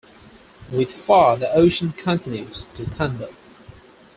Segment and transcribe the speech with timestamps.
[0.71, 3.29] With far the ocean continues to thunder.